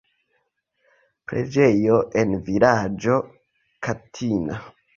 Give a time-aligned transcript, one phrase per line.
[1.31, 3.21] Preĝejo en vilaĝo
[3.89, 4.61] Katina.